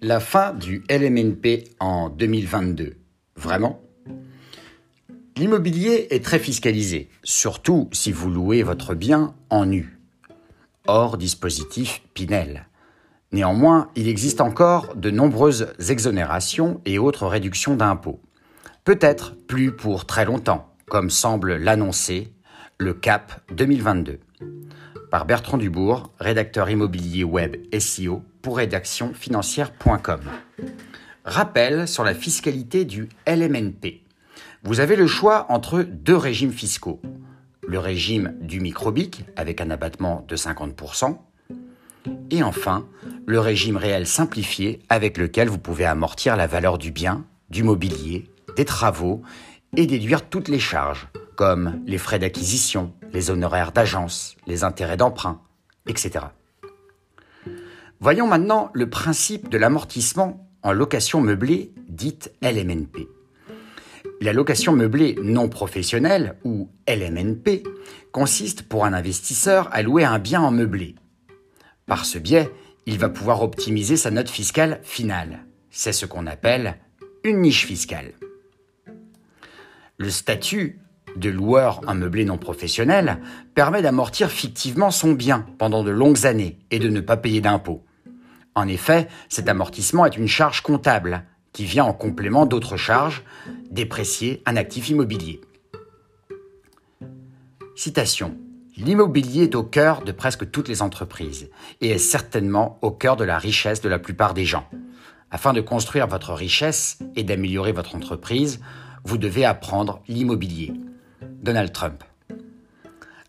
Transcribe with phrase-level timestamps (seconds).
[0.00, 2.98] La fin du LMNP en 2022.
[3.34, 3.80] Vraiment?
[5.36, 9.98] L'immobilier est très fiscalisé, surtout si vous louez votre bien en nu.
[10.86, 12.68] Hors dispositif Pinel.
[13.32, 18.20] Néanmoins, il existe encore de nombreuses exonérations et autres réductions d'impôts.
[18.84, 22.32] Peut-être plus pour très longtemps, comme semble l'annoncer
[22.78, 24.20] le CAP 2022.
[25.10, 30.20] Par Bertrand Dubourg, rédacteur immobilier web SEO rédactionfinancière.com.
[31.24, 34.02] Rappel sur la fiscalité du LMNP.
[34.62, 37.00] Vous avez le choix entre deux régimes fiscaux.
[37.66, 41.18] Le régime du microbic avec un abattement de 50%,
[42.30, 42.86] et enfin,
[43.26, 48.28] le régime réel simplifié avec lequel vous pouvez amortir la valeur du bien, du mobilier,
[48.56, 49.22] des travaux
[49.76, 55.40] et déduire toutes les charges, comme les frais d'acquisition, les honoraires d'agence, les intérêts d'emprunt,
[55.86, 56.26] etc.
[58.00, 63.08] Voyons maintenant le principe de l'amortissement en location meublée dite LMNP.
[64.20, 67.62] La location meublée non professionnelle, ou LMNP,
[68.12, 70.96] consiste pour un investisseur à louer un bien en meublé,
[71.88, 72.50] par ce biais,
[72.84, 75.40] il va pouvoir optimiser sa note fiscale finale.
[75.70, 76.76] C'est ce qu'on appelle
[77.24, 78.12] une niche fiscale.
[79.96, 80.78] Le statut
[81.16, 83.20] de loueur en meublé non professionnel
[83.54, 87.84] permet d'amortir fictivement son bien pendant de longues années et de ne pas payer d'impôts.
[88.58, 91.22] En effet, cet amortissement est une charge comptable
[91.52, 93.22] qui vient en complément d'autres charges,
[93.70, 95.40] déprécier un actif immobilier.
[97.76, 98.36] Citation.
[98.76, 101.50] L'immobilier est au cœur de presque toutes les entreprises
[101.80, 104.68] et est certainement au cœur de la richesse de la plupart des gens.
[105.30, 108.58] Afin de construire votre richesse et d'améliorer votre entreprise,
[109.04, 110.72] vous devez apprendre l'immobilier.
[111.44, 112.02] Donald Trump.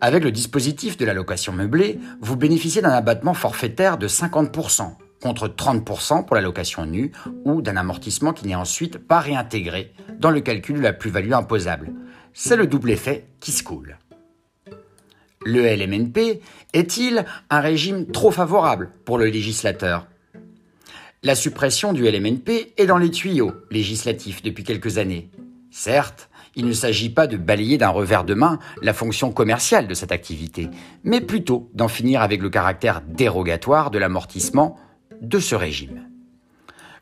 [0.00, 5.48] Avec le dispositif de la location meublée, vous bénéficiez d'un abattement forfaitaire de 50%, contre
[5.48, 7.12] 30% pour la location nue
[7.44, 11.92] ou d'un amortissement qui n'est ensuite pas réintégré dans le calcul de la plus-value imposable.
[12.34, 13.98] C'est le double effet qui se coule.
[15.44, 16.40] Le LMNP
[16.72, 20.06] est-il un régime trop favorable pour le législateur?
[21.22, 25.30] La suppression du LMNP est dans les tuyaux législatifs depuis quelques années.
[25.70, 29.94] Certes, il ne s'agit pas de balayer d'un revers de main la fonction commerciale de
[29.94, 30.68] cette activité,
[31.04, 34.78] mais plutôt d'en finir avec le caractère dérogatoire de l'amortissement
[35.22, 36.08] de ce régime.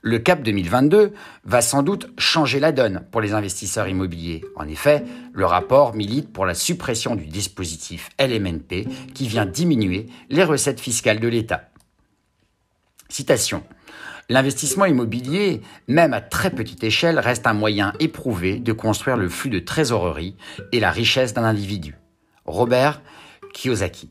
[0.03, 1.13] Le CAP 2022
[1.45, 4.43] va sans doute changer la donne pour les investisseurs immobiliers.
[4.57, 10.45] En effet, le rapport milite pour la suppression du dispositif LMNP qui vient diminuer les
[10.45, 11.69] recettes fiscales de l'État.
[13.11, 13.63] Citation.
[14.31, 19.51] L'investissement immobilier, même à très petite échelle, reste un moyen éprouvé de construire le flux
[19.51, 20.37] de trésorerie
[20.73, 21.97] et la richesse d'un individu.
[22.47, 23.03] Robert
[23.53, 24.09] Kiyosaki.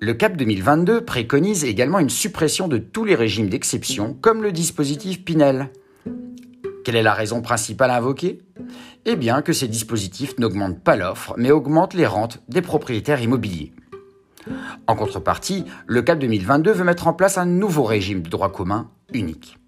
[0.00, 5.24] Le CAP 2022 préconise également une suppression de tous les régimes d'exception, comme le dispositif
[5.24, 5.70] Pinel.
[6.84, 8.40] Quelle est la raison principale invoquée
[9.06, 13.72] Eh bien que ces dispositifs n'augmentent pas l'offre, mais augmentent les rentes des propriétaires immobiliers.
[14.86, 18.90] En contrepartie, le CAP 2022 veut mettre en place un nouveau régime de droit commun
[19.12, 19.58] unique.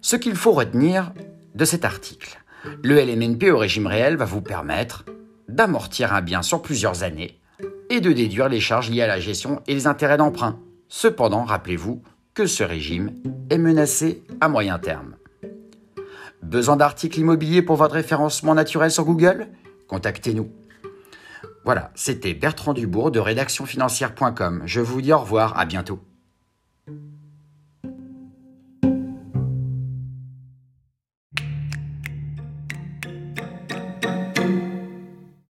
[0.00, 1.12] Ce qu'il faut retenir
[1.56, 2.40] de cet article,
[2.84, 5.04] le LMNP au régime réel va vous permettre
[5.48, 7.40] d'amortir un bien sur plusieurs années
[7.94, 10.58] et de déduire les charges liées à la gestion et les intérêts d'emprunt.
[10.88, 12.02] Cependant, rappelez-vous
[12.34, 13.12] que ce régime
[13.50, 15.14] est menacé à moyen terme.
[16.42, 19.46] Besoin d'articles immobiliers pour votre référencement naturel sur Google?
[19.86, 20.50] Contactez-nous.
[21.64, 24.62] Voilà, c'était Bertrand Dubourg de rédactionfinancière.com.
[24.66, 26.00] Je vous dis au revoir, à bientôt.